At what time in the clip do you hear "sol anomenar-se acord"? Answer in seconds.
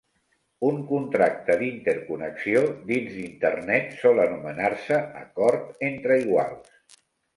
4.01-5.87